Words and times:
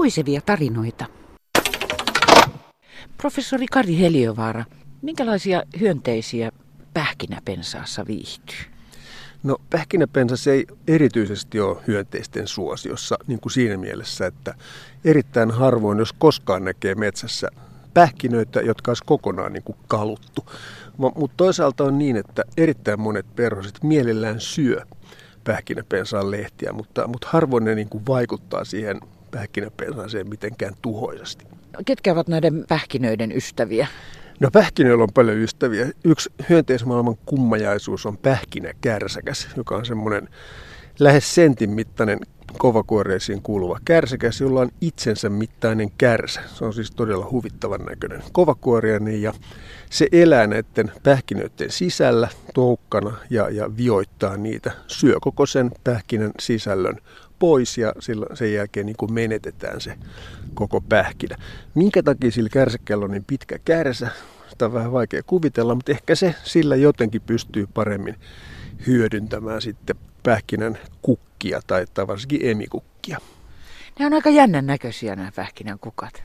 puisevia 0.00 0.40
tarinoita. 0.46 1.06
Professori 3.16 3.66
Kari 3.66 3.98
Heliovaara, 3.98 4.64
minkälaisia 5.02 5.62
hyönteisiä 5.80 6.52
pähkinäpensaassa 6.94 8.06
viihtyy? 8.06 8.56
No 9.42 9.56
pähkinäpensas 9.70 10.46
ei 10.46 10.66
erityisesti 10.88 11.60
ole 11.60 11.82
hyönteisten 11.86 12.46
suosiossa 12.46 13.16
niin 13.26 13.40
kuin 13.40 13.52
siinä 13.52 13.76
mielessä, 13.76 14.26
että 14.26 14.54
erittäin 15.04 15.50
harvoin, 15.50 15.98
jos 15.98 16.12
koskaan 16.12 16.64
näkee 16.64 16.94
metsässä 16.94 17.48
pähkinöitä, 17.94 18.60
jotka 18.60 18.90
olisi 18.90 19.04
kokonaan 19.06 19.52
niin 19.52 19.64
kuin 19.64 19.78
kaluttu. 19.88 20.44
Mutta 20.96 21.36
toisaalta 21.36 21.84
on 21.84 21.98
niin, 21.98 22.16
että 22.16 22.44
erittäin 22.56 23.00
monet 23.00 23.26
perhoset 23.36 23.82
mielellään 23.82 24.40
syö 24.40 24.82
pähkinäpensaan 25.44 26.30
lehtiä, 26.30 26.72
mutta, 26.72 27.08
mutta 27.08 27.28
harvoin 27.30 27.64
ne 27.64 27.74
niin 27.74 27.88
kuin 27.88 28.06
vaikuttaa 28.06 28.64
siihen 28.64 29.00
pähkinäpensaaseen 29.30 30.28
mitenkään 30.28 30.74
tuhoisasti. 30.82 31.44
Ketkä 31.86 32.12
ovat 32.12 32.28
näiden 32.28 32.64
pähkinöiden 32.68 33.32
ystäviä? 33.32 33.86
No 34.40 34.50
pähkinöillä 34.52 35.02
on 35.02 35.12
paljon 35.14 35.38
ystäviä. 35.38 35.90
Yksi 36.04 36.30
hyönteismaailman 36.48 37.16
kummajaisuus 37.26 38.06
on 38.06 38.18
pähkinäkärsäkäs, 38.18 39.48
joka 39.56 39.76
on 39.76 39.86
semmoinen 39.86 40.28
lähes 40.98 41.34
sentin 41.34 41.70
mittainen 41.70 42.18
kovakuoreisiin 42.58 43.42
kuuluva 43.42 43.78
kärsäkäs, 43.84 44.40
jolla 44.40 44.60
on 44.60 44.70
itsensä 44.80 45.28
mittainen 45.28 45.90
kärsä. 45.98 46.40
Se 46.54 46.64
on 46.64 46.74
siis 46.74 46.90
todella 46.90 47.28
huvittavan 47.30 47.80
näköinen 47.80 48.22
kovakuoriainen 48.32 49.22
ja 49.22 49.32
se 49.90 50.06
elää 50.12 50.46
näiden 50.46 50.92
pähkinöiden 51.02 51.70
sisällä 51.70 52.28
toukkana 52.54 53.16
ja, 53.30 53.50
ja 53.50 53.76
vioittaa 53.76 54.36
niitä. 54.36 54.72
Syö 54.86 55.16
koko 55.20 55.46
sen 55.46 55.70
pähkinän 55.84 56.32
sisällön 56.40 56.96
pois 57.38 57.78
ja 57.78 57.92
silloin 57.98 58.36
sen 58.36 58.52
jälkeen 58.52 58.86
niin 58.86 58.96
kuin 58.96 59.12
menetetään 59.12 59.80
se 59.80 59.98
koko 60.54 60.80
pähkinä. 60.80 61.36
Minkä 61.74 62.02
takia 62.02 62.30
sillä 62.30 62.48
kärsäkkeellä 62.48 63.04
on 63.04 63.10
niin 63.10 63.24
pitkä 63.24 63.58
kärsä? 63.64 64.08
Sitä 64.50 64.64
on 64.64 64.72
vähän 64.72 64.92
vaikea 64.92 65.22
kuvitella, 65.26 65.74
mutta 65.74 65.92
ehkä 65.92 66.14
se 66.14 66.34
sillä 66.44 66.76
jotenkin 66.76 67.22
pystyy 67.22 67.66
paremmin 67.74 68.16
hyödyntämään 68.86 69.62
sitten 69.62 69.96
pähkinän 70.22 70.78
kukkia 71.02 71.60
tai, 71.66 71.86
tai 71.94 72.06
varsinkin 72.06 72.40
emikukkia. 72.42 73.18
Ne 73.98 74.06
on 74.06 74.14
aika 74.14 74.30
jännän 74.30 74.66
näköisiä 74.66 75.16
nämä 75.16 75.32
pähkinän 75.36 75.78
kukat. 75.78 76.22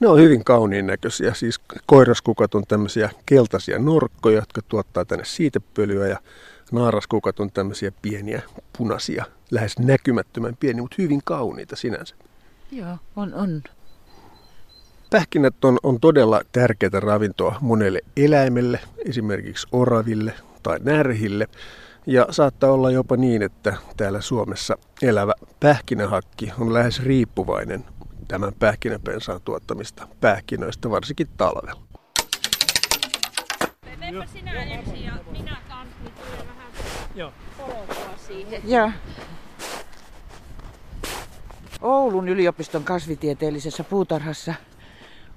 Ne 0.00 0.08
on 0.08 0.18
hyvin 0.18 0.44
kauniin 0.44 0.86
näköisiä. 0.86 1.34
Siis 1.34 1.60
koiraskukat 1.86 2.54
on 2.54 2.66
tämmöisiä 2.68 3.10
keltaisia 3.26 3.78
norkkoja, 3.78 4.36
jotka 4.36 4.60
tuottaa 4.68 5.04
tänne 5.04 5.24
siitepölyä 5.24 6.06
ja 6.06 6.18
naaraskukat 6.72 7.40
on 7.40 7.50
tämmöisiä 7.52 7.92
pieniä 8.02 8.42
punaisia, 8.78 9.24
lähes 9.50 9.78
näkymättömän 9.78 10.56
pieniä, 10.56 10.82
mutta 10.82 10.96
hyvin 10.98 11.20
kauniita 11.24 11.76
sinänsä. 11.76 12.14
Joo, 12.72 12.96
on, 13.16 13.34
on. 13.34 13.62
Pähkinät 15.10 15.64
on, 15.64 15.78
on 15.82 16.00
todella 16.00 16.42
tärkeää 16.52 17.00
ravintoa 17.00 17.58
monelle 17.60 18.00
eläimelle, 18.16 18.80
esimerkiksi 19.04 19.66
oraville 19.72 20.32
tai 20.62 20.78
närhille. 20.82 21.48
Ja 22.06 22.26
saattaa 22.30 22.70
olla 22.70 22.90
jopa 22.90 23.16
niin, 23.16 23.42
että 23.42 23.76
täällä 23.96 24.20
Suomessa 24.20 24.78
elävä 25.02 25.32
pähkinähakki 25.60 26.52
on 26.60 26.74
lähes 26.74 27.02
riippuvainen 27.02 27.84
tämän 28.28 28.52
pähkinäpensaan 28.58 29.40
tuottamista 29.44 30.08
pähkinöistä, 30.20 30.90
varsinkin 30.90 31.28
talvella. 31.36 31.82
Teepä 34.00 34.26
sinä 34.32 34.52
ensin 34.52 35.04
ja 35.04 35.12
minä 35.32 35.56
kans, 35.68 35.88
niin 36.02 36.12
tulee 36.14 36.46
vähän 36.48 36.72
Joo. 37.14 37.32
siihen. 38.26 38.62
Ja 38.64 38.92
Oulun 41.82 42.28
yliopiston 42.28 42.84
kasvitieteellisessä 42.84 43.84
puutarhassa 43.84 44.54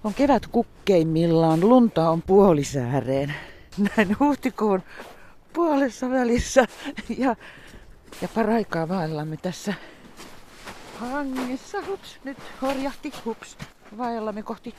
on 0.03 0.13
kevät 0.13 0.47
kukkeimmillaan, 0.47 1.69
lunta 1.69 2.09
on 2.09 2.21
puolisääreen. 2.21 3.33
Näin 3.97 4.19
huhtikuun 4.19 4.83
puolessa 5.53 6.09
välissä 6.09 6.65
ja, 7.17 7.35
ja 8.21 8.27
paraikaa 8.35 8.89
vaellamme 8.89 9.37
tässä 9.37 9.73
hangessa. 10.99 11.77
Hups, 11.87 12.19
nyt 12.23 12.37
horjahti, 12.61 13.13
hups. 13.25 13.57
Vaellamme 13.97 14.43
kohti 14.43 14.75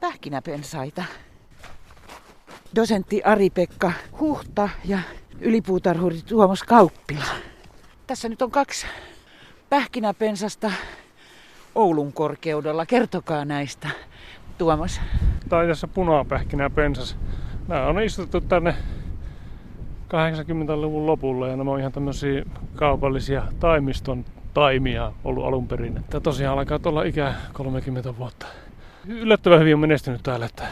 pähkinäpensaita. 0.00 1.04
Dosentti 2.76 3.22
Ari-Pekka 3.24 3.92
Huhta 4.20 4.68
ja 4.84 4.98
ylipuutarhuri 5.40 6.22
Tuomas 6.22 6.62
Kauppila. 6.62 7.24
Tässä 8.06 8.28
nyt 8.28 8.42
on 8.42 8.50
kaksi 8.50 8.86
pähkinäpensasta 9.70 10.72
Oulun 11.74 12.12
korkeudella. 12.12 12.86
Kertokaa 12.86 13.44
näistä, 13.44 13.88
Tuomas. 14.58 15.00
Tai 15.48 15.66
tässä 15.66 15.88
punapähkinä 15.88 16.70
pensas. 16.70 17.16
Nämä 17.68 17.86
on 17.86 18.02
istuttu 18.02 18.40
tänne 18.40 18.74
80-luvun 20.06 21.06
lopulla 21.06 21.48
ja 21.48 21.56
nämä 21.56 21.70
on 21.70 21.80
ihan 21.80 21.92
tämmöisiä 21.92 22.44
kaupallisia 22.74 23.42
taimiston 23.60 24.24
taimia 24.54 25.12
ollut 25.24 25.44
alun 25.44 25.68
perin. 25.68 25.96
Että 25.96 26.20
tosiaan 26.20 26.58
alkaa 26.58 26.78
olla 26.84 27.02
ikä 27.02 27.34
30 27.52 28.18
vuotta. 28.18 28.46
Yllättävän 29.08 29.60
hyvin 29.60 29.74
on 29.74 29.80
menestynyt 29.80 30.22
täällä, 30.22 30.46
että 30.46 30.66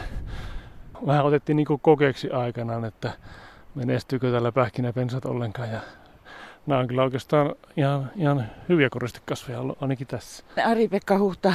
vähän 1.05 1.25
otettiin 1.25 1.55
niin 1.55 1.67
kokeeksi 1.81 2.29
aikanaan, 2.29 2.85
että 2.85 3.11
menestyykö 3.75 4.31
tällä 4.31 4.51
pähkinäpensat 4.51 5.25
ollenkaan. 5.25 5.69
Ja 5.69 5.79
nämä 6.67 6.79
on 6.79 6.87
kyllä 6.87 7.03
oikeastaan 7.03 7.55
ihan, 7.77 8.11
ihan 8.15 8.45
hyviä 8.69 8.89
koristekasveja 8.89 9.59
ollut 9.59 9.83
ainakin 9.83 10.07
tässä. 10.07 10.43
Ari-Pekka 10.65 11.19
Huhta, 11.19 11.53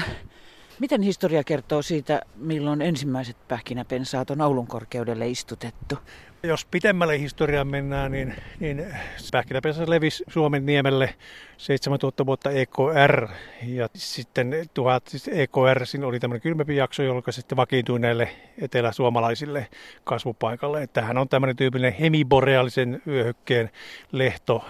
miten 0.79 1.03
historia 1.03 1.45
kertoo 1.45 1.83
siitä, 1.83 2.23
milloin 2.37 2.83
ensimmäiset 2.83 3.37
pähkinäpensaat 3.49 4.31
on 4.31 4.41
Oulun 4.41 4.67
korkeudelle 4.67 5.29
istutettu? 5.29 5.99
Jos 6.43 6.65
pitemmälle 6.65 7.19
historiaan 7.19 7.69
mennään, 7.69 8.13
niin, 8.13 8.35
niin 8.61 8.87
pähkinäpensas 9.33 9.89
levisi 9.89 10.25
Suomen 10.29 10.67
niemelle 10.67 11.15
7000 11.57 12.27
vuotta 12.27 12.51
EKR. 12.51 13.29
Ja 13.67 13.89
sitten 13.95 14.55
1000 14.75 15.09
siis 15.09 15.29
EKR, 15.29 15.87
siinä 15.87 16.07
oli 16.07 16.21
tämmöinen 16.21 16.43
kylmempi 16.43 16.77
jakso, 16.77 17.03
jolloin 17.03 17.25
sitten 17.31 17.57
vakiintui 17.57 18.01
näille 18.01 18.29
eteläsuomalaisille 18.59 19.69
kasvupaikalle. 20.05 20.87
Tämähän 20.87 21.19
on 21.19 21.29
tämmöinen 21.29 21.57
tyypillinen 21.57 21.97
hemiboreaalisen 22.01 23.03
yöhykkeen 23.07 23.71
lehto, 24.13 24.65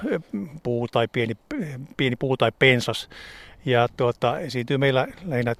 puu 0.62 0.88
tai 0.88 1.08
pieni, 1.08 1.34
pieni 1.96 2.16
puu 2.16 2.36
tai 2.36 2.52
pensas. 2.58 3.08
Ja 3.64 3.88
tuota, 3.96 4.38
esiintyy 4.38 4.78
meillä 4.78 5.08
lähinnä 5.24 5.54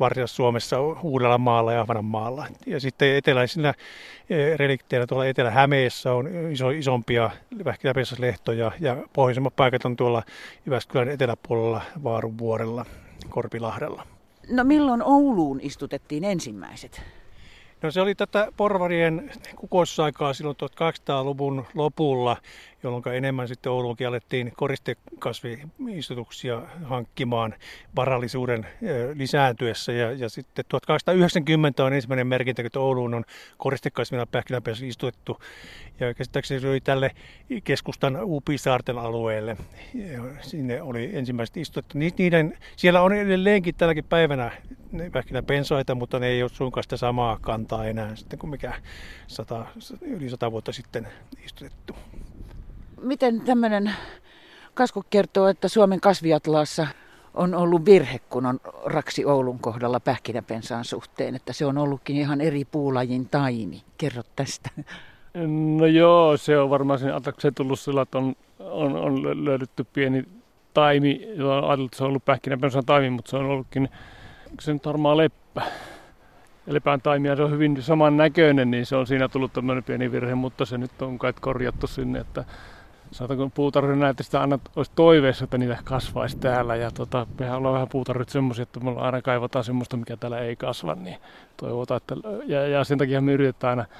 Varsinais-Suomessa, 0.00 0.80
Uudellamaalla 0.80 1.72
ja 1.72 1.80
Ahvenanmaalla. 1.80 2.46
Ja 2.66 2.80
sitten 2.80 3.16
eteläisinä 3.16 3.74
relikteinä 4.56 5.06
tuolla 5.06 5.26
Etelä-Hämeessä 5.26 6.12
on 6.12 6.28
iso, 6.52 6.70
isompia 6.70 7.30
vähkinäpensaslehtoja 7.64 8.72
ja 8.80 8.96
pohjoisemmat 9.12 9.56
paikat 9.56 9.84
on 9.84 9.96
tuolla 9.96 10.22
Jyväskylän 10.66 11.08
eteläpuolella 11.08 11.82
Vaarun 12.04 12.38
vuorella, 12.38 12.86
Korpilahdella. 13.28 14.06
No 14.50 14.64
milloin 14.64 15.02
Ouluun 15.02 15.60
istutettiin 15.62 16.24
ensimmäiset? 16.24 17.02
No 17.82 17.90
se 17.90 18.00
oli 18.00 18.14
tätä 18.14 18.52
porvarien 18.56 19.30
kukoisaikaa 19.56 20.34
silloin 20.34 20.56
1800-luvun 20.56 21.66
lopulla, 21.74 22.36
jolloin 22.84 23.02
enemmän 23.14 23.48
sitten 23.48 23.72
Ouluunkin 23.72 24.08
alettiin 24.08 24.52
koristekasviistutuksia 24.56 26.62
hankkimaan 26.84 27.54
varallisuuden 27.96 28.66
lisääntyessä. 29.14 29.92
Ja, 29.92 30.12
ja 30.12 30.28
sitten 30.28 30.64
1890 30.68 31.84
on 31.84 31.92
ensimmäinen 31.92 32.26
merkintä, 32.26 32.62
että 32.62 32.80
Ouluun 32.80 33.14
on 33.14 33.24
koristekasvina 33.56 34.26
pähkinäpensä 34.26 34.86
istutettu. 34.86 35.38
Ja 36.00 36.14
käsittääkseni 36.14 36.60
se 36.60 36.68
oli 36.68 36.80
tälle 36.80 37.10
keskustan 37.64 38.18
Upisaarten 38.22 38.98
alueelle. 38.98 39.56
Ja 39.94 40.22
sinne 40.40 40.82
oli 40.82 41.10
ensimmäiset 41.12 41.56
istutettu. 41.56 41.98
Niiden, 41.98 42.58
siellä 42.76 43.02
on 43.02 43.12
edelleenkin 43.12 43.74
tälläkin 43.74 44.04
päivänä 44.04 44.50
pähkinäpensaita, 45.12 45.94
mutta 45.94 46.18
ne 46.18 46.26
ei 46.26 46.42
ole 46.42 46.50
suinkaan 46.50 46.84
sitä 46.84 46.96
samaa 46.96 47.38
kantaa 47.40 47.86
enää 47.86 48.16
sitten 48.16 48.38
kuin 48.38 48.50
mikä 48.50 48.72
sata, 49.26 49.66
yli 50.00 50.30
sata 50.30 50.52
vuotta 50.52 50.72
sitten 50.72 51.08
istutettu. 51.44 51.96
Miten 53.04 53.40
tämmöinen 53.40 53.90
kasku 54.74 55.04
kertoo, 55.10 55.48
että 55.48 55.68
Suomen 55.68 56.00
kasviatlaassa 56.00 56.86
on 57.34 57.54
ollut 57.54 57.84
virhe, 57.84 58.18
kun 58.30 58.46
on 58.46 58.60
raksi 58.84 59.24
Oulun 59.24 59.58
kohdalla 59.58 60.00
pähkinäpensaan 60.00 60.84
suhteen, 60.84 61.34
että 61.34 61.52
se 61.52 61.66
on 61.66 61.78
ollutkin 61.78 62.16
ihan 62.16 62.40
eri 62.40 62.64
puulajin 62.64 63.28
taimi. 63.28 63.82
Kerro 63.98 64.22
tästä. 64.36 64.70
No 65.78 65.86
joo, 65.86 66.36
se 66.36 66.58
on 66.58 66.70
varmaan 66.70 66.98
sen 66.98 67.14
atakseen 67.14 67.54
tullut 67.54 67.80
sillä, 67.80 68.02
että 68.02 68.18
on, 68.18 68.36
on, 68.58 68.96
on 68.96 69.44
löydetty 69.44 69.86
pieni 69.92 70.24
taimi, 70.74 71.28
jolla 71.34 71.58
on 71.58 71.64
ajateltu, 71.64 71.84
että 71.84 71.96
se 71.96 72.04
on 72.04 72.08
ollut 72.08 72.24
pähkinäpensaan 72.24 72.84
taimi, 72.84 73.10
mutta 73.10 73.30
se 73.30 73.36
on 73.36 73.46
ollutkin 73.46 73.88
se 74.60 74.72
nyt 74.72 74.86
varmaan 74.86 75.16
leppä. 75.16 75.62
Ja 76.66 76.74
lepän 76.74 77.00
taimia 77.00 77.36
se 77.36 77.42
on 77.42 77.50
hyvin 77.50 77.82
saman 77.82 78.16
näköinen, 78.16 78.70
niin 78.70 78.86
se 78.86 78.96
on 78.96 79.06
siinä 79.06 79.28
tullut 79.28 79.52
tämmöinen 79.52 79.84
pieni 79.84 80.12
virhe, 80.12 80.34
mutta 80.34 80.64
se 80.64 80.78
nyt 80.78 81.02
on 81.02 81.18
kai 81.18 81.32
korjattu 81.40 81.86
sinne, 81.86 82.18
että 82.18 82.44
Sanotaanko 83.14 83.50
puutarhuri 83.54 83.96
näitä 83.96 84.22
sitä 84.22 84.40
aina 84.40 84.58
olisi 84.76 84.92
toiveessa, 84.94 85.44
että 85.44 85.58
niitä 85.58 85.78
kasvaisi 85.84 86.36
täällä. 86.36 86.76
Ja 86.76 86.90
tota, 86.90 87.26
mehän 87.38 87.56
ollaan 87.56 87.74
vähän 87.74 87.88
puutarhurit 87.88 88.28
semmoisia, 88.28 88.62
että 88.62 88.80
me 88.80 88.90
aina 88.96 89.22
kaivataan 89.22 89.64
semmoista, 89.64 89.96
mikä 89.96 90.16
täällä 90.16 90.38
ei 90.38 90.56
kasva. 90.56 90.94
Niin 90.94 91.16
toivotaan, 91.56 91.96
että, 91.96 92.14
ja, 92.46 92.66
ja 92.68 92.84
sen 92.84 92.98
takia 92.98 93.20
me 93.20 93.32
yritetään 93.32 93.78
aina 93.78 93.90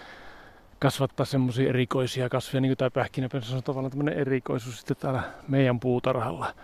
kasvattaa 0.79 1.27
semmoisia 1.27 1.69
erikoisia 1.69 2.29
kasveja, 2.29 2.61
niin 2.61 2.71
kuin 2.71 2.77
tämä 2.77 2.91
pähkinäpensä 2.91 3.57
on 3.57 3.63
tavallaan 3.63 3.91
tämmöinen 3.91 4.19
erikoisuus 4.19 4.77
sitten 4.77 4.97
täällä 4.97 5.23
meidän 5.49 5.81
puutarhalla. 5.81 6.55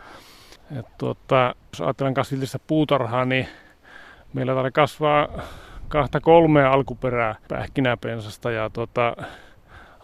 Et 0.78 0.86
tuota, 0.98 1.54
jos 1.72 1.80
ajatellaan 1.80 2.14
kasvillista 2.14 2.58
puutarhaa, 2.58 3.24
niin 3.24 3.48
meillä 4.32 4.52
täällä 4.52 4.70
kasvaa 4.70 5.28
kahta 5.88 6.20
kolmea 6.20 6.72
alkuperää 6.72 7.34
pähkinäpensasta 7.48 8.50
ja 8.50 8.70
tuota, 8.70 9.16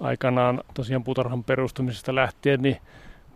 aikanaan 0.00 0.60
tosiaan 0.74 1.04
puutarhan 1.04 1.44
perustamisesta 1.44 2.14
lähtien, 2.14 2.62
niin 2.62 2.76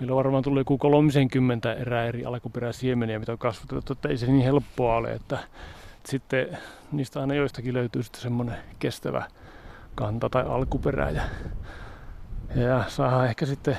meillä 0.00 0.16
varmaan 0.16 0.42
tuli 0.42 0.60
joku 0.60 0.78
30 0.78 1.72
erää 1.74 2.04
eri 2.04 2.24
alkuperäisiemeniä, 2.24 3.18
mitä 3.18 3.32
on 3.32 3.38
kasvatettu, 3.38 3.92
että 3.92 4.08
ei 4.08 4.16
se 4.16 4.26
niin 4.26 4.44
helppoa 4.44 4.96
ole, 4.96 5.12
että, 5.12 5.38
sitten 6.04 6.58
niistä 6.92 7.20
aina 7.20 7.34
joistakin 7.34 7.74
löytyy 7.74 8.02
sitten 8.02 8.22
semmoinen 8.22 8.56
kestävä 8.78 9.24
kanta 9.94 10.28
tai 10.28 10.44
alkuperä 10.48 11.10
ja, 11.10 11.22
ja 12.54 12.84
saadaan 12.88 13.26
ehkä 13.26 13.46
sitten 13.46 13.76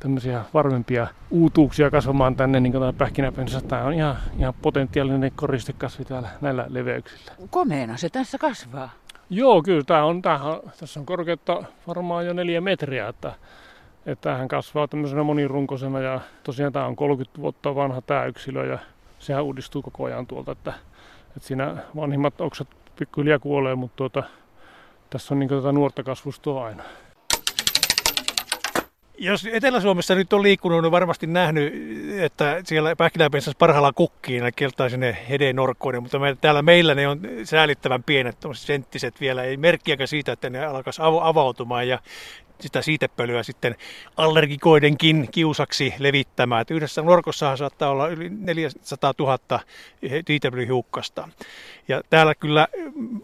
tämmöisiä 0.00 0.44
varmempia 0.54 1.06
uutuuksia 1.30 1.90
kasvamaan 1.90 2.36
tänne, 2.36 2.60
niin 2.60 2.72
kuin 2.72 2.94
pähkinäpensä. 2.94 3.60
Tämä 3.60 3.84
on 3.84 3.94
ihan, 3.94 4.16
ihan 4.38 4.54
potentiaalinen 4.62 5.32
koristekasvi 5.36 6.04
täällä 6.04 6.28
näillä 6.40 6.66
leveyksillä. 6.68 7.32
Komeena 7.50 7.96
se 7.96 8.08
tässä 8.08 8.38
kasvaa. 8.38 8.90
Joo, 9.30 9.62
kyllä. 9.62 9.82
Tämä 9.86 10.04
on, 10.04 10.22
tämähän, 10.22 10.60
tässä 10.80 11.00
on 11.00 11.06
korkeutta 11.06 11.64
varmaan 11.88 12.26
jo 12.26 12.32
neljä 12.32 12.60
metriä, 12.60 13.08
että, 13.08 13.32
että 14.06 14.22
tämähän 14.22 14.48
kasvaa 14.48 14.88
tämmöisenä 14.88 15.22
monirunkoisena 15.22 16.00
ja 16.00 16.20
tosiaan 16.42 16.72
tämä 16.72 16.86
on 16.86 16.96
30 16.96 17.40
vuotta 17.40 17.74
vanha 17.74 18.00
tämä 18.00 18.24
yksilö 18.24 18.66
ja 18.66 18.78
sehän 19.18 19.44
uudistuu 19.44 19.82
koko 19.82 20.04
ajan 20.04 20.26
tuolta, 20.26 20.52
että, 20.52 20.72
että 21.36 21.48
siinä 21.48 21.76
vanhimmat 21.96 22.40
oksat 22.40 22.68
pikkuhiljaa 22.98 23.38
kuolee, 23.38 23.74
mutta 23.74 23.96
tuota, 23.96 24.22
tässä 25.10 25.34
on 25.34 25.38
niin 25.38 25.48
tätä 25.48 25.72
nuorta 25.72 26.02
kasvustoa 26.02 26.64
aina. 26.64 26.82
Jos 29.18 29.48
Etelä-Suomessa 29.52 30.14
nyt 30.14 30.32
on 30.32 30.42
liikkunut, 30.42 30.78
niin 30.78 30.84
on 30.84 30.92
varmasti 30.92 31.26
nähnyt, 31.26 31.74
että 32.20 32.60
siellä 32.64 32.96
pähkinäpensassa 32.96 33.58
parhaalla 33.58 33.92
kukkii 33.92 34.38
nämä 34.38 34.52
keltaisine 34.52 35.16
hedenorkkoinen, 35.28 36.02
mutta 36.02 36.18
me, 36.18 36.36
täällä 36.40 36.62
meillä 36.62 36.94
ne 36.94 37.08
on 37.08 37.20
säälittävän 37.44 38.02
pienet, 38.02 38.36
senttiset 38.52 39.20
vielä, 39.20 39.42
ei 39.42 39.56
merkkiäkään 39.56 40.08
siitä, 40.08 40.32
että 40.32 40.50
ne 40.50 40.66
alkaisi 40.66 41.02
avautumaan 41.02 41.88
ja 41.88 41.98
sitä 42.60 42.82
siitepölyä 42.82 43.42
sitten 43.42 43.76
allergikoidenkin 44.16 45.28
kiusaksi 45.30 45.94
levittämään. 45.98 46.60
Että 46.60 46.74
yhdessä 46.74 47.02
norkossahan 47.02 47.58
saattaa 47.58 47.90
olla 47.90 48.08
yli 48.08 48.30
400 48.30 49.12
000 49.18 49.60
siitepölyhiukkasta. 50.26 51.28
Ja 51.88 52.02
täällä 52.10 52.34
kyllä 52.34 52.68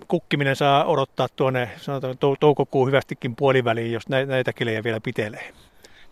kukkiminen 0.08 0.56
saa 0.56 0.84
odottaa 0.84 1.28
tuonne 1.36 1.70
sanotaan 1.76 2.16
toukokuun 2.40 2.88
hyvästikin 2.88 3.36
puoliväliin, 3.36 3.92
jos 3.92 4.08
näitä 4.08 4.52
kelejä 4.52 4.84
vielä 4.84 5.00
pitelee. 5.00 5.52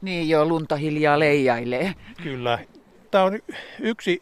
Niin 0.02 0.28
joo, 0.28 0.44
lunta 0.44 0.76
hiljaa 0.76 1.18
leijailee. 1.18 1.94
Kyllä. 2.22 2.58
Tämä 3.10 3.24
on 3.24 3.38
yksi 3.80 4.20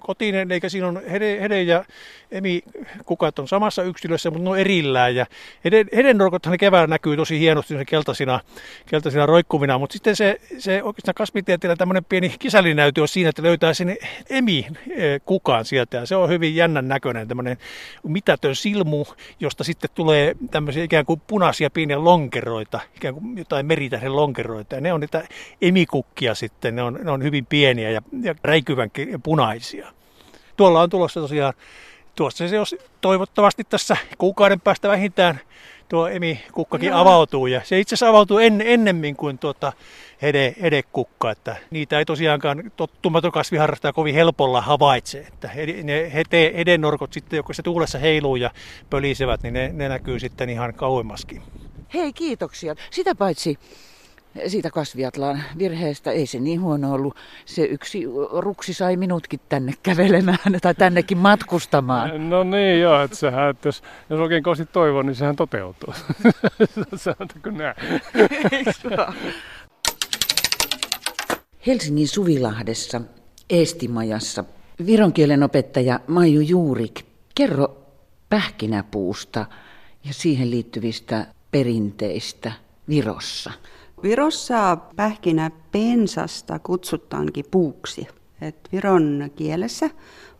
kotinen, 0.00 0.52
eikä 0.52 0.68
siinä 0.68 0.88
on 0.88 1.02
hede, 1.10 1.40
hede 1.40 1.62
ja 1.62 1.84
emi 2.30 2.62
kukat 3.04 3.38
on 3.38 3.48
samassa 3.48 3.82
yksilössä, 3.82 4.30
mutta 4.30 4.44
ne 4.44 4.50
on 4.50 4.58
erillään. 4.58 5.16
Ja 5.16 5.26
heden, 5.64 5.86
hedennorkothan 5.96 6.58
keväällä 6.58 6.86
näkyy 6.86 7.16
tosi 7.16 7.38
hienosti 7.38 7.74
keltaisina, 7.86 8.40
keltaisina 8.86 9.26
roikkuvina, 9.26 9.78
mutta 9.78 9.92
sitten 9.92 10.16
se, 10.16 10.40
se 10.58 10.82
oikeastaan 10.82 11.14
kasvitieteellä 11.14 11.76
tämmöinen 11.76 12.04
pieni 12.04 12.34
kisälinäytö 12.38 13.02
on 13.02 13.08
siinä, 13.08 13.28
että 13.28 13.42
löytää 13.42 13.74
sen 13.74 13.96
emi 14.30 14.66
e, 14.90 15.18
kukaan 15.24 15.64
sieltä. 15.64 15.96
Ja 15.96 16.06
se 16.06 16.16
on 16.16 16.28
hyvin 16.28 16.56
jännän 16.56 16.88
näköinen 16.88 17.28
tämmöinen 17.28 17.56
mitätön 18.02 18.56
silmu, 18.56 19.04
josta 19.40 19.64
sitten 19.64 19.90
tulee 19.94 20.36
tämmöisiä 20.50 20.84
ikään 20.84 21.06
kuin 21.06 21.22
punaisia 21.26 21.70
pieniä 21.70 22.04
lonkeroita, 22.04 22.80
ikään 22.96 23.14
kuin 23.14 23.38
jotain 23.38 23.66
meritähden 23.66 24.16
lonkeroita. 24.16 24.74
Ja 24.74 24.80
ne 24.80 24.92
on 24.92 25.00
niitä 25.00 25.28
emikukkia 25.62 26.34
sitten, 26.34 26.76
ne 26.76 26.82
on, 26.82 26.98
ne 27.02 27.10
on 27.10 27.22
hyvin 27.22 27.46
pieniä 27.46 27.90
ja, 27.94 28.02
ja 28.22 28.34
räikyvän 28.44 28.90
punaisia. 29.22 29.92
Tuolla 30.56 30.80
on 30.80 30.90
tulossa 30.90 31.20
tosiaan 31.20 31.54
tuossa 32.14 32.48
se 32.48 32.56
jos 32.56 32.76
toivottavasti 33.00 33.64
tässä 33.64 33.96
kuukauden 34.18 34.60
päästä 34.60 34.88
vähintään 34.88 35.40
tuo 35.88 36.08
emi-kukkakin 36.08 36.90
no. 36.90 37.00
avautuu. 37.00 37.46
Ja 37.46 37.60
se 37.64 37.80
itse 37.80 37.94
asiassa 37.94 38.08
avautuu 38.08 38.38
en, 38.38 38.62
ennemmin 38.66 39.16
kuin 39.16 39.38
tuota 39.38 39.72
hede, 40.22 40.54
hedekukka. 40.62 41.30
Että 41.30 41.56
niitä 41.70 41.98
ei 41.98 42.04
tosiaankaan 42.04 42.72
tottumaton 42.76 43.32
kasviharrastaja 43.32 43.92
kovin 43.92 44.14
helpolla 44.14 44.60
havaitse. 44.60 45.18
Että 45.18 45.50
ne 45.82 46.10
hete, 46.14 46.52
hedenorkot 46.56 47.12
sitten, 47.12 47.36
jotka 47.36 47.54
se 47.54 47.62
tuulessa 47.62 47.98
heiluu 47.98 48.36
ja 48.36 48.50
pölisevät, 48.90 49.42
niin 49.42 49.54
ne, 49.54 49.70
ne 49.72 49.88
näkyy 49.88 50.20
sitten 50.20 50.50
ihan 50.50 50.74
kauemmaskin. 50.74 51.42
Hei, 51.94 52.12
kiitoksia. 52.12 52.74
Sitä 52.90 53.14
paitsi 53.14 53.58
siitä 54.46 54.70
kasviatlaan 54.70 55.42
virheestä. 55.58 56.10
Ei 56.10 56.26
se 56.26 56.38
niin 56.38 56.60
huono 56.60 56.92
ollut. 56.92 57.16
Se 57.44 57.62
yksi 57.62 58.04
ruksi 58.32 58.74
sai 58.74 58.96
minutkin 58.96 59.40
tänne 59.48 59.72
kävelemään 59.82 60.38
tai 60.62 60.74
tännekin 60.74 61.18
matkustamaan. 61.18 62.30
No 62.30 62.42
niin 62.44 62.80
joo, 62.80 63.02
että 63.02 63.16
sehän, 63.16 63.50
että 63.50 63.68
jos, 63.68 63.82
jos 64.10 64.20
oikein 64.20 64.42
kovasti 64.42 64.66
toivoo, 64.66 65.02
niin 65.02 65.14
sehän 65.14 65.36
toteutuu. 65.36 65.94
Sanotaanko 66.96 67.50
näin? 67.50 67.74
Helsingin 71.66 72.08
Suvilahdessa 72.08 73.00
Eestimajassa 73.50 74.44
viron 74.86 75.12
kielen 75.12 75.42
opettaja 75.42 76.00
Maiju 76.06 76.40
Juurik, 76.40 77.02
kerro 77.34 77.76
pähkinäpuusta 78.30 79.46
ja 80.04 80.12
siihen 80.12 80.50
liittyvistä 80.50 81.26
perinteistä 81.50 82.52
Virossa. 82.88 83.52
Virossa 84.04 84.76
pähkinä 84.96 85.50
pensasta 85.72 86.58
kutsutaankin 86.58 87.44
puuksi. 87.50 88.08
Et 88.40 88.68
Viron 88.72 89.30
kielessä 89.36 89.90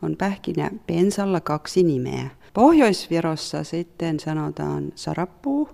on 0.03 0.17
pähkinä 0.17 0.71
pensalla 0.87 1.41
kaksi 1.41 1.83
nimeä. 1.83 2.31
Pohjois-Virossa 2.55 3.65
sitten 3.65 4.21
sanotaan 4.21 4.93
sarapuu 4.95 5.69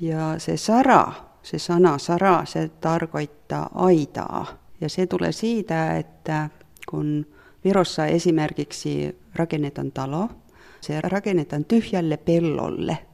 ja 0.00 0.38
se 0.38 0.56
sara, 0.56 1.12
se 1.42 1.58
sana 1.58 1.98
sara, 1.98 2.44
se 2.44 2.68
tarkoittaa 2.68 3.70
aitaa. 3.74 4.46
Ja 4.80 4.88
se 4.88 5.06
tulee 5.06 5.32
siitä, 5.32 5.96
että 5.96 6.50
kun 6.90 7.26
Virossa 7.64 8.06
esimerkiksi 8.06 9.18
rakennetaan 9.34 9.92
talo, 9.92 10.28
se 10.80 11.00
rakennetaan 11.00 11.64
tyhjälle 11.64 12.16
pellolle– 12.16 12.98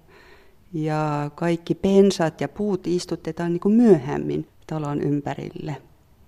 ja 0.72 1.30
kaikki 1.34 1.74
pensat 1.74 2.40
ja 2.40 2.48
puut 2.48 2.86
istutetaan 2.86 3.52
niin 3.52 3.60
kuin 3.60 3.74
myöhemmin 3.74 4.48
talon 4.66 5.00
ympärille. 5.00 5.76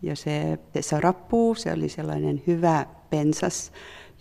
Ja 0.02 0.16
se, 0.16 0.58
se 0.74 0.82
sarappuu, 0.82 1.54
se 1.54 1.72
oli 1.72 1.88
sellainen 1.88 2.42
hyvä 2.46 2.86
pensas, 3.10 3.72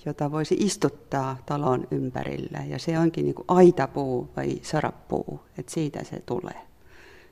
jota 0.05 0.31
voisi 0.31 0.55
istuttaa 0.59 1.37
talon 1.45 1.87
ympärillä. 1.91 2.59
Ja 2.67 2.79
se 2.79 2.99
onkin 2.99 3.25
niin 3.25 3.35
kuin 3.35 3.45
aitapuu 3.47 4.29
vai 4.37 4.59
sarappuu, 4.61 5.39
että 5.57 5.71
siitä 5.71 6.03
se 6.03 6.19
tulee. 6.25 6.61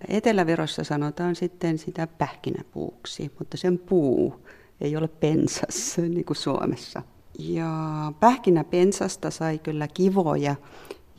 Etelävirossa 0.07 0.83
sanotaan 0.83 1.35
sitten 1.35 1.77
sitä 1.77 2.07
pähkinäpuuksi, 2.07 3.31
mutta 3.39 3.57
sen 3.57 3.79
puu 3.79 4.35
ei 4.81 4.97
ole 4.97 5.07
pensas 5.07 5.97
niin 5.97 6.25
kuin 6.25 6.37
Suomessa. 6.37 7.01
Ja 7.39 7.71
pähkinäpensasta 8.19 9.31
sai 9.31 9.59
kyllä 9.59 9.87
kivoja 9.87 10.55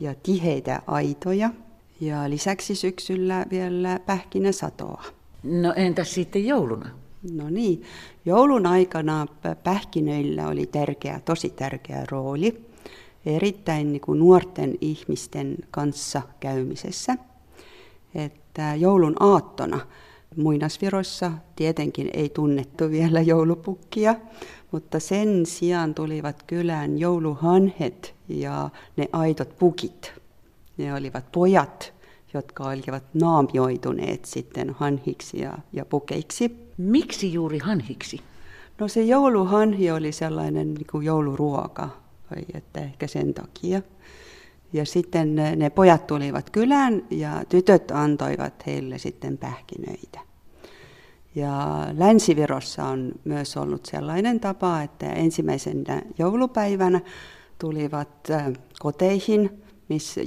ja 0.03 0.15
tiheitä 0.23 0.81
aitoja. 0.87 1.49
Ja 2.01 2.29
lisäksi 2.29 2.75
syksyllä 2.75 3.45
vielä 3.51 3.99
pähkinäsatoa. 4.05 5.03
No 5.43 5.73
entäs 5.75 6.13
sitten 6.13 6.45
jouluna? 6.45 6.89
No 7.31 7.49
niin, 7.49 7.83
joulun 8.25 8.65
aikana 8.65 9.27
pähkinöillä 9.63 10.47
oli 10.47 10.65
tärkeä, 10.65 11.19
tosi 11.25 11.49
tärkeä 11.49 12.05
rooli. 12.11 12.65
Erittäin 13.25 13.91
niin 13.91 14.01
kuin 14.01 14.19
nuorten 14.19 14.75
ihmisten 14.81 15.57
kanssa 15.71 16.21
käymisessä. 16.39 17.17
Että 18.15 18.75
joulun 18.75 19.15
aattona 19.19 19.79
muinasviroissa 20.35 21.31
tietenkin 21.55 22.09
ei 22.13 22.29
tunnettu 22.29 22.89
vielä 22.89 23.21
joulupukkia, 23.21 24.15
mutta 24.71 24.99
sen 24.99 25.45
sijaan 25.45 25.93
tulivat 25.93 26.43
kylään 26.43 26.97
jouluhanhet 26.97 28.15
ja 28.41 28.69
ne 28.97 29.09
aitot 29.13 29.57
pukit. 29.59 30.13
Ne 30.77 30.93
olivat 30.93 31.31
pojat, 31.31 31.93
jotka 32.33 32.63
olivat 32.63 33.03
naamioituneet 33.13 34.25
sitten 34.25 34.69
hanhiksi 34.69 35.41
ja, 35.41 35.57
ja 35.73 35.85
pukeiksi. 35.85 36.69
Miksi 36.77 37.33
juuri 37.33 37.59
hanhiksi? 37.59 38.19
No 38.79 38.87
se 38.87 39.03
jouluhanhi 39.03 39.91
oli 39.91 40.11
sellainen 40.11 40.73
niin 40.73 40.87
kuin 40.91 41.05
jouluruoka, 41.05 41.89
vai 42.31 42.45
että 42.53 42.81
ehkä 42.81 43.07
sen 43.07 43.33
takia. 43.33 43.81
Ja 44.73 44.85
sitten 44.85 45.35
ne, 45.35 45.55
ne 45.55 45.69
pojat 45.69 46.07
tulivat 46.07 46.49
kylään 46.49 47.03
ja 47.09 47.43
tytöt 47.49 47.91
antoivat 47.91 48.65
heille 48.65 48.97
sitten 48.97 49.37
pähkinöitä. 49.37 50.19
Ja 51.35 51.87
Länsivirossa 51.97 52.83
on 52.83 53.11
myös 53.23 53.57
ollut 53.57 53.85
sellainen 53.85 54.39
tapa, 54.39 54.81
että 54.81 55.05
ensimmäisenä 55.05 56.01
joulupäivänä 56.17 57.01
tulivat 57.63 58.27
koteihin, 58.79 59.63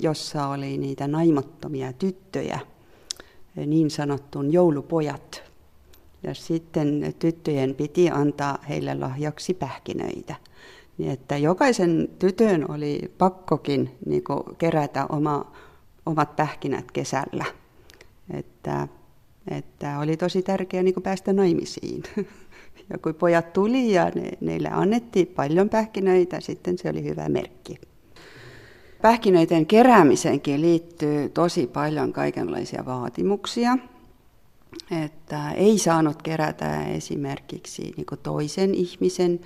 jossa 0.03 0.47
oli 0.47 0.79
niitä 0.79 1.09
naimattomia 1.09 1.93
tyttöjä, 1.93 2.61
niin 3.67 3.91
sanottuun 3.91 4.53
joulupojat. 4.53 5.43
Ja 6.23 6.35
sitten 6.35 7.15
tyttöjen 7.19 7.75
piti 7.75 8.11
antaa 8.11 8.59
heille 8.69 8.95
lahjaksi 8.95 9.55
pähkinöitä. 9.55 10.35
Niin 10.99 11.11
että 11.11 11.37
jokaisen 11.37 12.09
tytön 12.19 12.71
oli 12.71 13.13
pakkokin 13.19 13.91
niin 14.07 14.23
kerätä 14.59 15.07
oma, 15.09 15.53
omat 16.07 16.37
pähkinät 16.37 16.93
kesällä. 16.93 17.45
Että, 18.31 18.89
että 19.51 19.99
oli 19.99 20.17
tosi 20.17 20.43
tärkeää 20.43 20.83
niin 20.83 21.03
päästä 21.03 21.33
naimisiin. 21.33 22.03
Ja 22.91 22.99
kun 22.99 23.15
pojat 23.15 23.53
tuli 23.53 23.93
ja 23.93 24.11
ne, 24.15 24.31
neille 24.41 24.69
annettiin 24.73 25.27
paljon 25.27 25.69
pähkinöitä, 25.69 26.41
sitten 26.41 26.79
se 26.79 26.91
oli 26.91 27.05
hyvä 27.05 27.29
merkki. 27.29 27.79
Pähkinöiden 29.03 29.67
keräämiseenkin 29.67 30.61
liittyy 30.61 31.29
tosi 31.29 31.67
paljon 31.67 32.13
kaikenlaisia 32.13 32.85
vaatimuksia. 32.87 33.79
Että 35.05 35.51
ei 35.51 35.79
saanut 35.79 36.23
kerätä 36.23 36.87
esimerkiksi 36.87 37.95
niin 37.97 38.07
toisen 38.23 38.75
ihmisen 38.75 39.41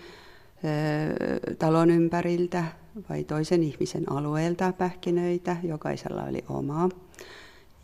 talon 1.59 1.91
ympäriltä 1.91 2.65
vai 3.09 3.25
toisen 3.25 3.63
ihmisen 3.63 4.13
alueelta 4.13 4.73
pähkinöitä, 4.73 5.57
jokaisella 5.63 6.23
oli 6.23 6.45
omaa. 6.49 6.89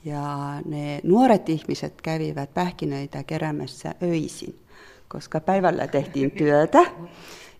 Ja 0.05 0.63
ne 0.65 1.01
nuoret 1.03 1.49
ihmiset 1.49 2.01
kävivät 2.03 2.55
pähkinöitä 2.55 3.23
keräämässä 3.23 3.95
öisin, 4.03 4.55
koska 5.09 5.41
päivällä 5.41 5.87
tehtiin 5.87 6.31
työtä. 6.31 6.79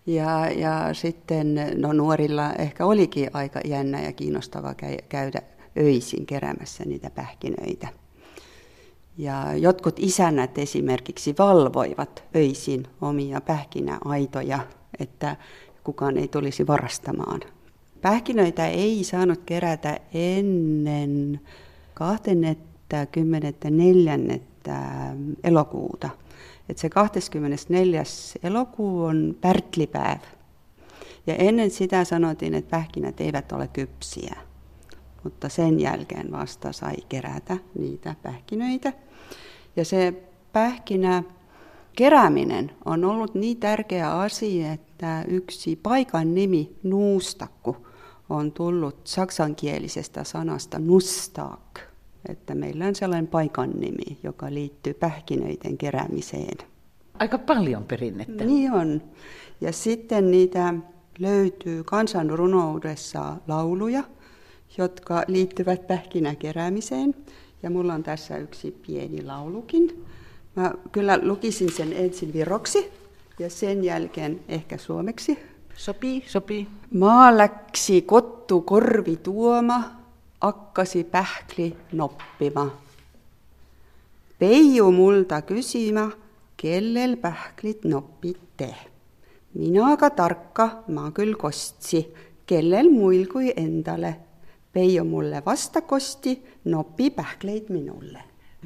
Ja, 0.05 0.51
ja 0.51 0.93
sitten 0.93 1.55
no 1.75 1.93
nuorilla 1.93 2.53
ehkä 2.53 2.85
olikin 2.85 3.29
aika 3.33 3.59
jännä 3.65 4.01
ja 4.01 4.13
kiinnostava 4.13 4.75
käydä 5.09 5.41
öisin 5.77 6.25
keräämässä 6.25 6.83
niitä 6.85 7.09
pähkinöitä. 7.09 7.87
Ja 9.17 9.55
jotkut 9.55 9.99
isännät 9.99 10.57
esimerkiksi 10.57 11.35
valvoivat 11.39 12.23
öisin 12.35 12.87
omia 13.01 13.41
pähkinäaitoja 13.41 14.59
että 14.99 15.35
kukaan 15.83 16.17
ei 16.17 16.27
tulisi 16.27 16.67
varastamaan. 16.67 17.41
Pähkinöitä 18.01 18.67
ei 18.67 19.03
saanut 19.03 19.41
kerätä 19.45 19.99
ennen 20.13 21.41
24. 21.93 24.19
elokuuta. 25.43 26.09
Et 26.69 26.77
se 26.77 26.89
24. 26.89 28.03
elokuu 28.43 29.03
on 29.03 29.37
pärtlipäivä. 29.41 30.27
Ja 31.27 31.35
ennen 31.35 31.71
sitä 31.71 32.03
sanottiin, 32.03 32.53
että 32.53 32.71
pähkinät 32.71 33.21
eivät 33.21 33.51
ole 33.51 33.67
kypsiä. 33.67 34.35
Mutta 35.23 35.49
sen 35.49 35.79
jälkeen 35.79 36.31
vasta 36.31 36.71
sai 36.71 36.95
kerätä 37.09 37.57
niitä 37.79 38.15
pähkinöitä. 38.23 38.93
Ja 39.75 39.85
se 39.85 40.13
pähkinä 40.53 41.23
kerääminen 41.97 42.71
on 42.85 43.05
ollut 43.05 43.35
niin 43.35 43.57
tärkeä 43.57 44.19
asia, 44.19 44.71
että 44.71 45.23
yksi 45.27 45.75
paikan 45.75 46.35
nimi 46.35 46.75
Nuustakku 46.83 47.77
on 48.29 48.51
tullut 48.51 48.99
saksankielisestä 49.03 50.23
sanasta 50.23 50.79
nustak, 50.79 51.79
että 52.29 52.55
meillä 52.55 52.85
on 52.85 52.95
sellainen 52.95 53.27
paikan 53.27 53.69
nimi, 53.69 54.17
joka 54.23 54.53
liittyy 54.53 54.93
pähkinöiden 54.93 55.77
keräämiseen. 55.77 56.57
Aika 57.19 57.37
paljon 57.37 57.83
perinnettä. 57.83 58.43
Niin 58.43 58.71
on. 58.71 59.01
Ja 59.61 59.71
sitten 59.71 60.31
niitä 60.31 60.73
löytyy 61.19 61.83
kansanrunoudessa 61.83 63.35
lauluja, 63.47 64.03
jotka 64.77 65.23
liittyvät 65.27 65.87
pähkinäkeräämiseen. 65.87 67.15
Ja 67.63 67.69
mulla 67.69 67.93
on 67.93 68.03
tässä 68.03 68.37
yksi 68.37 68.71
pieni 68.87 69.23
laulukin. 69.23 70.05
Mä 70.55 70.73
kyllä 70.91 71.19
lukisin 71.21 71.71
sen 71.71 71.93
ensin 71.93 72.33
viroksi 72.33 72.91
ja 73.39 73.49
sen 73.49 73.83
jälkeen 73.83 74.39
ehkä 74.47 74.77
suomeksi. 74.77 75.39
Sopii, 75.75 76.23
sopii. 76.27 76.67
Maa 76.93 77.37
läksi 77.37 78.01
kottu 78.01 78.61
korvi 78.61 79.15
tuoma, 79.15 79.83
akkasi 80.41 81.03
pähkli 81.03 81.77
noppima. 81.91 82.71
Peiju 84.39 84.91
multa 84.91 85.41
kysymä, 85.41 86.09
kellel 86.57 87.17
pähklit 87.17 87.85
noppit 87.85 88.39
te. 88.57 88.75
Minäkä 89.53 90.09
tarkka 90.09 90.83
mä 90.87 91.11
kyll 91.13 91.33
kostsi, 91.33 92.13
kellel 92.45 92.89
muil 92.89 93.27
kui 93.33 93.53
endale. 93.55 94.15
Peiju 94.73 95.03
mulle 95.03 95.43
vastakosti, 95.45 96.45
noppi 96.65 97.09
pähkleit 97.09 97.69
minulle. 97.69 98.19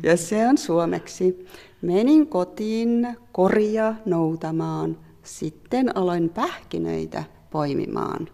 Ja 0.03 0.17
se 0.17 0.47
on 0.47 0.57
suomeksi. 0.57 1.47
Menin 1.81 2.27
kotiin 2.27 3.17
koria 3.31 3.95
noutamaan, 4.05 4.97
sitten 5.23 5.97
aloin 5.97 6.29
pähkinöitä 6.29 7.23
poimimaan. 7.49 8.27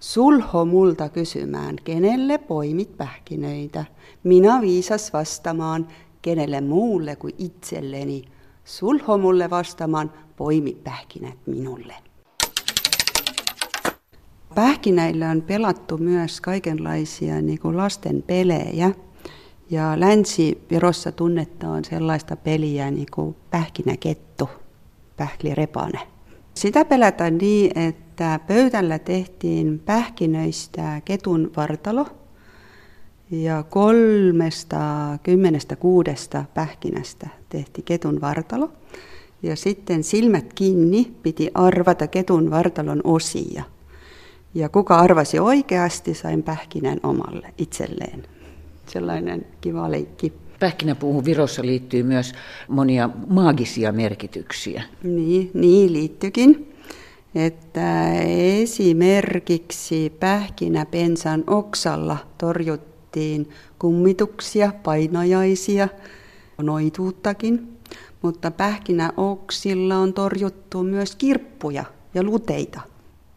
Sulho 0.00 0.64
multa 0.64 1.08
kysymään, 1.08 1.76
kenelle 1.84 2.38
poimit 2.38 2.96
pähkinöitä. 2.96 3.84
Minä 4.24 4.60
viisas 4.60 5.12
vastamaan, 5.12 5.88
kenelle 6.22 6.60
muulle 6.60 7.16
kuin 7.16 7.34
itselleni. 7.38 8.24
Sulho 8.64 9.18
mulle 9.18 9.50
vastamaan, 9.50 10.12
poimi 10.36 10.76
pähkinät 10.84 11.38
minulle. 11.46 11.94
Pähkinäillä 14.54 15.30
on 15.30 15.42
pelattu 15.42 15.98
myös 15.98 16.40
kaikenlaisia 16.40 17.42
niin 17.42 17.58
kuin 17.58 17.76
lasten 17.76 18.22
pelejä. 18.22 18.90
Ja 19.70 20.00
Länsi-Virossa 20.00 21.12
tunnetaan 21.12 21.84
sellaista 21.84 22.36
peliä 22.36 22.90
niin 22.90 23.06
kuin 23.14 23.36
pähkinäkettu, 23.50 24.48
pähklirepane. 25.16 26.00
Sitä 26.54 26.84
pelätään 26.84 27.38
niin, 27.38 27.78
että 27.78 28.07
pöytällä 28.46 28.98
tehtiin 28.98 29.78
pähkinöistä 29.78 31.02
ketun 31.04 31.52
vartalo 31.56 32.06
ja 33.30 33.62
kolmesta 33.62 34.78
kymmenestä 35.22 35.76
kuudesta 35.76 36.44
pähkinästä 36.54 37.28
tehtiin 37.48 37.84
ketun 37.84 38.20
vartalo. 38.20 38.72
Ja 39.42 39.56
sitten 39.56 40.04
silmät 40.04 40.52
kiinni 40.52 41.12
piti 41.22 41.50
arvata 41.54 42.06
ketun 42.06 42.50
vartalon 42.50 43.00
osia. 43.04 43.62
Ja 44.54 44.68
kuka 44.68 44.98
arvasi 44.98 45.38
oikeasti, 45.38 46.14
sain 46.14 46.42
pähkinän 46.42 47.00
omalle 47.02 47.54
itselleen 47.58 48.24
sellainen 48.86 49.46
kiva 49.60 49.90
leikki. 49.90 50.32
Pähkinäpuuhun 50.60 51.24
Virossa 51.24 51.62
liittyy 51.62 52.02
myös 52.02 52.32
monia 52.68 53.10
maagisia 53.28 53.92
merkityksiä. 53.92 54.82
Niin, 55.02 55.50
niin 55.54 55.92
liittyykin. 55.92 56.74
Että 57.34 58.12
esimerkiksi 58.62 60.12
pähkinäpensan 60.20 61.44
oksalla 61.46 62.16
torjuttiin 62.38 63.50
kummituksia, 63.78 64.72
painajaisia, 64.82 65.88
noituuttakin, 66.62 67.78
mutta 68.22 68.50
pähkinäoksilla 68.50 69.96
on 69.96 70.14
torjuttu 70.14 70.82
myös 70.82 71.16
kirppuja 71.16 71.84
ja 72.14 72.22
luteita 72.22 72.80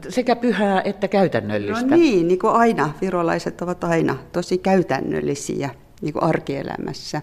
sekä 0.10 0.36
pyhää 0.36 0.82
että 0.82 1.08
käytännöllistä. 1.08 1.86
No 1.86 1.96
niin, 1.96 2.28
niin 2.28 2.40
kuin 2.40 2.54
aina. 2.54 2.94
Virolaiset 3.02 3.62
ovat 3.62 3.84
aina 3.84 4.18
tosi 4.32 4.58
käytännöllisiä 4.58 5.70
niin 6.02 6.14
kuin 6.14 6.24
arkielämässä. 6.24 7.22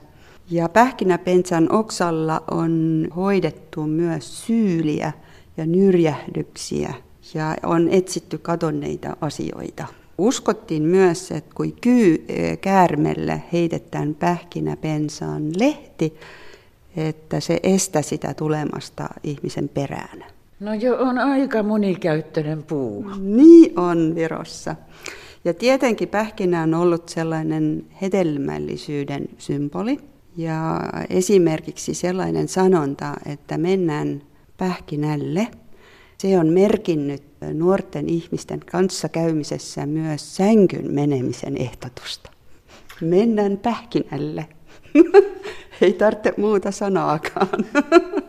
Ja 0.50 0.68
pähkinäpensän 0.68 1.72
oksalla 1.72 2.42
on 2.50 3.06
hoidettu 3.16 3.86
myös 3.86 4.46
syyliä 4.46 5.12
ja 5.58 5.66
nyrjähdyksiä 5.66 6.94
ja 7.34 7.56
on 7.62 7.88
etsitty 7.88 8.38
kadonneita 8.38 9.16
asioita. 9.20 9.86
Uskottiin 10.18 10.82
myös, 10.82 11.30
että 11.30 11.54
kun 11.54 11.72
kyy 11.80 12.26
käärmelle 12.60 13.42
heitetään 13.52 14.14
pähkinäpensaan 14.14 15.42
lehti, 15.58 16.14
että 16.96 17.40
se 17.40 17.60
estää 17.62 18.02
sitä 18.02 18.34
tulemasta 18.34 19.08
ihmisen 19.22 19.68
perään. 19.68 20.24
No 20.60 20.74
jo 20.74 20.96
on 20.96 21.18
aika 21.18 21.62
monikäyttöinen 21.62 22.62
puu. 22.62 23.06
Niin 23.18 23.78
on 23.78 24.14
Virossa. 24.14 24.76
Ja 25.44 25.54
tietenkin 25.54 26.08
pähkinä 26.08 26.62
on 26.62 26.74
ollut 26.74 27.08
sellainen 27.08 27.86
hedelmällisyyden 28.02 29.28
symboli. 29.38 29.98
Ja 30.36 30.80
esimerkiksi 31.10 31.94
sellainen 31.94 32.48
sanonta, 32.48 33.14
että 33.26 33.58
mennään 33.58 34.22
pähkinälle, 34.58 35.48
se 36.18 36.38
on 36.38 36.46
merkinnyt 36.46 37.22
nuorten 37.54 38.08
ihmisten 38.08 38.60
kanssa 38.60 39.08
käymisessä 39.08 39.86
myös 39.86 40.36
sänkyn 40.36 40.94
menemisen 40.94 41.56
ehdotusta. 41.56 42.30
Mennään 43.00 43.56
pähkinälle. 43.56 44.46
Ei 45.80 45.92
tarvitse 45.92 46.34
muuta 46.36 46.70
sanaakaan. 46.70 47.64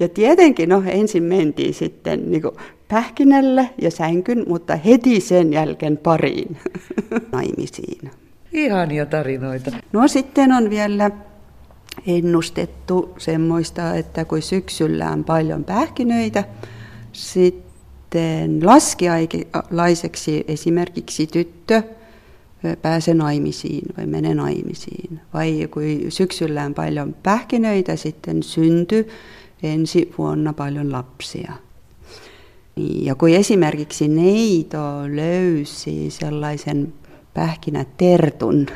Ja 0.00 0.08
tietenkin, 0.08 0.68
no 0.68 0.82
ensin 0.86 1.22
mentiin 1.22 1.74
sitten 1.74 2.30
niin 2.30 2.42
pähkinälle 2.88 3.70
ja 3.82 3.90
sänkyn, 3.90 4.44
mutta 4.48 4.76
heti 4.76 5.20
sen 5.20 5.52
jälkeen 5.52 5.96
pariin 5.96 6.56
naimisiin. 7.32 8.10
Ihania 8.52 9.06
tarinoita. 9.06 9.70
No 9.92 10.08
sitten 10.08 10.52
on 10.52 10.70
vielä 10.70 11.10
ennustettu 12.06 13.14
semmoista, 13.18 13.94
että 13.94 14.24
kun 14.24 14.42
syksyllä 14.42 15.10
on 15.10 15.24
paljon 15.24 15.64
pähkinöitä, 15.64 16.44
sitten 17.12 18.66
laskiaikalaiseksi 18.66 20.44
esimerkiksi 20.48 21.26
tyttö 21.26 21.82
pääse 22.82 23.14
naimisiin 23.14 23.82
vai 23.96 24.06
mene 24.06 24.34
naimisiin. 24.34 25.20
Vai 25.34 25.68
kun 25.70 25.82
syksyllä 26.08 26.64
on 26.64 26.74
paljon 26.74 27.16
pähkinöitä, 27.22 27.96
sitten 27.96 28.42
synty 28.42 29.08
ensi 29.62 30.14
vuonna 30.18 30.52
paljon 30.52 30.92
lapsia. 30.92 31.52
Ja 32.76 33.14
kun 33.14 33.28
esimerkiksi 33.28 34.08
neito 34.08 34.78
löysi 35.14 36.10
sellaisen 36.10 36.92
pähkinätertun, 37.34 38.66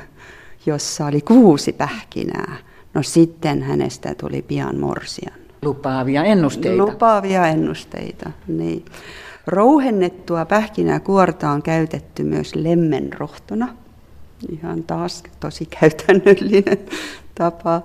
jossa 0.66 1.06
oli 1.06 1.20
kuusi 1.20 1.72
pähkinää, 1.72 2.56
no 2.94 3.02
sitten 3.02 3.62
hänestä 3.62 4.14
tuli 4.14 4.42
pian 4.42 4.78
morsian. 4.78 5.34
Lupaavia 5.62 6.24
ennusteita. 6.24 6.82
Lupaavia 6.82 7.46
ennusteita, 7.46 8.30
niin. 8.48 8.84
Rouhennettua 9.46 10.44
pähkinäkuorta 10.46 11.50
on 11.50 11.62
käytetty 11.62 12.24
myös 12.24 12.54
lemmenrohtona. 12.54 13.76
Ihan 14.52 14.82
taas 14.82 15.22
tosi 15.40 15.66
käytännöllinen 15.80 16.78
tapa. 17.34 17.82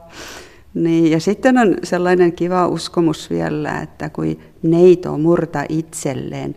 Niin, 0.74 1.12
ja 1.12 1.20
sitten 1.20 1.58
on 1.58 1.76
sellainen 1.84 2.34
kiva 2.34 2.68
uskomus 2.68 3.30
vielä, 3.30 3.82
että 3.82 4.10
kun 4.10 4.38
neito 4.64 5.18
murta 5.18 5.64
itselleen 5.70 6.56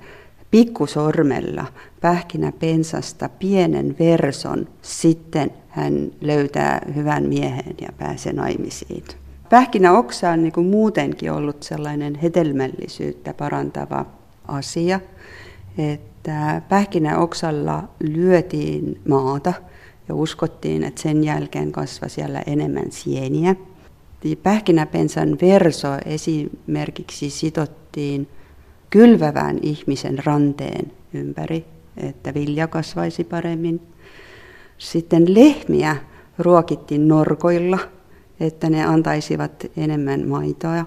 pikkusormella 0.51 1.65
pähkinäpensasta 2.01 3.29
pienen 3.29 3.97
verson, 3.99 4.69
sitten 4.83 5.51
hän 5.71 6.11
löytää 6.21 6.81
hyvän 6.95 7.23
miehen 7.23 7.75
ja 7.81 7.89
pääsee 7.99 8.33
naimisiin. 8.33 9.05
Pähkinäoksa 9.51 10.31
on 10.31 10.43
niin 10.43 10.53
kuin 10.53 10.67
muutenkin 10.67 11.33
ollut 11.33 11.63
sellainen 11.63 12.15
hedelmällisyyttä 12.15 13.35
parantava 13.35 14.07
asia, 14.49 15.01
että 15.79 16.63
pähkinäoksalla 16.69 17.89
lyötiin 18.01 19.01
maata 19.09 19.53
ja 20.09 20.15
uskottiin, 20.15 20.85
että 20.85 21.03
sen 21.03 21.25
jälkeen 21.25 21.73
kasvaa 21.73 22.09
siellä 22.09 22.43
enemmän 22.47 22.91
sieniä. 22.91 23.57
Pähkinäpensan 24.43 25.39
verso 25.43 25.89
esimerkiksi 26.05 27.31
sitottiin 27.31 28.29
kylvävän 28.91 29.59
ihmisen 29.63 30.19
ranteen 30.25 30.93
ympäri, 31.15 31.65
että 31.97 32.35
vilja 32.35 32.67
kasvaisi 32.67 33.25
paremmin. 33.25 33.81
Sitten 34.81 35.35
lehmiä 35.35 35.97
ruokittiin 36.39 37.09
norkoilla, 37.09 37.79
että 38.41 38.71
ne 38.71 38.85
antaisivat 38.85 39.67
enemmän 39.77 40.29
maitoa. 40.29 40.85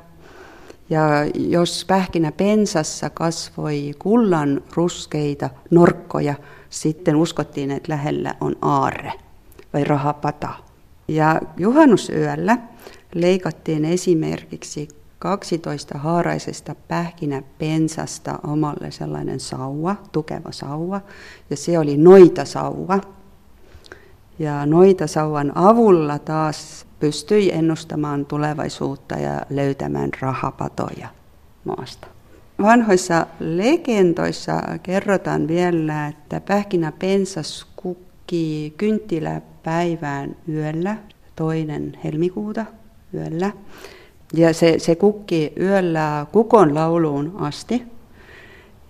Ja 0.90 1.02
jos 1.36 1.86
pähkinä 1.88 2.32
pensassa 2.32 3.10
kasvoi 3.10 3.92
kullan 4.00 4.62
ruskeita 4.76 5.50
norkkoja, 5.72 6.36
sitten 6.70 7.16
uskottiin, 7.16 7.72
että 7.72 7.92
lähellä 7.92 8.36
on 8.42 8.56
aarre 8.62 9.14
vai 9.74 9.84
rahapata. 9.84 10.50
Ja 11.08 11.42
juhannusyöllä 11.58 12.58
leikattiin 13.16 13.86
esimerkiksi 13.86 14.88
12 15.20 15.98
haaraisesta 15.98 16.76
pähkinäpensasta 16.88 18.40
omalle 18.48 18.92
sellainen 18.92 19.40
sauva, 19.40 19.96
tukeva 20.12 20.52
sauva, 20.52 21.02
ja 21.50 21.58
se 21.58 21.80
oli 21.80 21.98
noita 21.98 22.46
sauva. 22.46 23.00
Ja 24.40 24.66
noita 24.66 25.08
sauvan 25.08 25.52
avulla 25.56 26.20
taas 26.20 26.86
pystyi 27.00 27.52
ennustamaan 27.52 28.26
tulevaisuutta 28.26 29.16
ja 29.16 29.42
löytämään 29.50 30.10
rahapatoja 30.22 31.08
maasta. 31.66 32.08
Vanhoissa 32.62 33.28
legendoissa 33.40 34.62
kerrotaan 34.84 35.48
vielä, 35.48 36.08
että 36.08 36.42
pähkinäpensas 36.42 37.68
kukki 37.76 38.74
kynttiläpäivään 38.78 40.36
yöllä, 40.50 40.98
toinen 41.36 41.98
helmikuuta 42.04 42.66
yöllä. 43.14 43.52
Ja 44.34 44.54
se, 44.54 44.76
se 44.80 44.96
kukki 44.96 45.54
yöllä 45.60 46.26
kukon 46.32 46.76
lauluun 46.76 47.36
asti. 47.36 47.93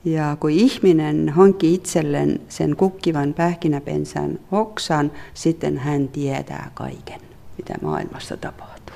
Ja 0.06 0.38
kun 0.40 0.50
ihminen 0.50 1.30
hankki 1.30 1.74
itselleen 1.74 2.42
sen 2.50 2.76
kukkivan 2.76 3.34
pähkinäpensän 3.34 4.40
oksan, 4.52 5.12
sitten 5.34 5.78
hän 5.78 6.08
tietää 6.08 6.72
kaiken, 6.74 7.22
mitä 7.58 7.74
maailmassa 7.82 8.38
tapahtuu. 8.38 8.96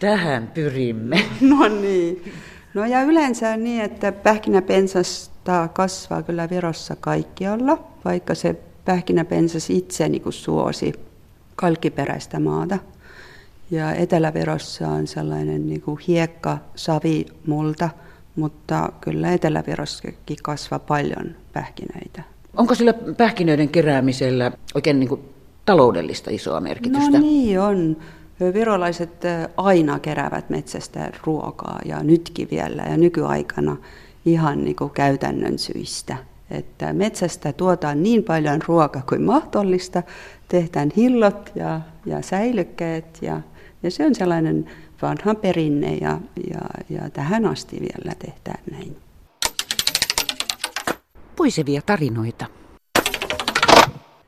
Tähän 0.00 0.50
pyrimme. 0.54 1.24
No 1.40 1.68
niin. 1.68 2.32
No 2.74 2.84
ja 2.84 3.02
yleensä 3.02 3.50
on 3.50 3.64
niin, 3.64 3.82
että 3.82 4.12
pähkinäpensasta 4.12 5.68
kasvaa 5.72 6.22
kyllä 6.22 6.50
Virossa 6.50 6.96
kaikkialla, 6.96 7.78
vaikka 8.04 8.34
se 8.34 8.56
pähkinäpensas 8.84 9.70
itse 9.70 10.08
niin 10.08 10.22
kuin 10.22 10.32
suosi 10.32 10.92
kalkkiperäistä 11.56 12.40
maata. 12.40 12.78
Ja 13.70 13.94
Etelä-Virossa 13.94 14.88
on 14.88 15.06
sellainen 15.06 15.66
niin 15.66 15.80
kuin 15.80 15.98
hiekka, 16.08 16.58
savi, 16.74 17.26
multa, 17.46 17.90
mutta 18.36 18.92
kyllä 19.00 19.32
Etelä-Virossakin 19.32 20.36
kasvaa 20.42 20.78
paljon 20.78 21.34
pähkinöitä. 21.52 22.22
Onko 22.56 22.74
sillä 22.74 22.94
pähkinöiden 23.16 23.68
keräämisellä 23.68 24.52
oikein 24.74 25.00
niin 25.00 25.08
kuin 25.08 25.20
taloudellista 25.64 26.30
isoa 26.30 26.60
merkitystä? 26.60 27.10
No 27.10 27.18
niin 27.18 27.60
on. 27.60 27.96
Virolaiset 28.54 29.22
aina 29.56 29.98
keräävät 29.98 30.50
metsästä 30.50 31.12
ruokaa 31.26 31.80
ja 31.84 32.02
nytkin 32.02 32.48
vielä 32.50 32.82
ja 32.82 32.96
nykyaikana 32.96 33.76
ihan 34.24 34.64
niin 34.64 34.76
kuin 34.76 34.90
käytännön 34.90 35.58
syistä. 35.58 36.16
Että 36.50 36.92
metsästä 36.92 37.52
tuotaan 37.52 38.02
niin 38.02 38.24
paljon 38.24 38.60
ruokaa 38.66 39.02
kuin 39.08 39.22
mahdollista, 39.22 40.02
tehdään 40.48 40.90
hillot 40.96 41.52
ja, 41.54 41.80
ja 42.06 42.22
säilykkeet 42.22 43.18
ja 43.22 43.40
ja 43.82 43.90
se 43.90 44.06
on 44.06 44.14
sellainen 44.14 44.64
vanha 45.02 45.34
perinne 45.34 45.94
ja, 45.94 46.20
ja, 46.50 46.60
ja 46.90 47.10
tähän 47.10 47.46
asti 47.46 47.80
vielä 47.80 48.14
tehdään 48.18 48.64
näin. 48.70 48.96
Puisevia 51.36 51.82
tarinoita. 51.86 52.61